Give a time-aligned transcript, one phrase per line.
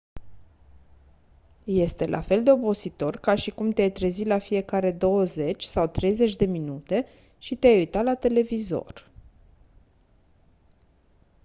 [1.63, 6.35] este la fel de obositor ca și cum te-ai trezi la fiecare douăzeci sau treizeci
[6.35, 7.05] de minute
[7.37, 9.09] și te-ai uita la televizor